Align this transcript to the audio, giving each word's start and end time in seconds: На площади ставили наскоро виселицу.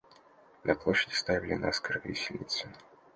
На 0.63 0.73
площади 0.73 1.13
ставили 1.13 1.53
наскоро 1.53 1.99
виселицу. 2.03 2.67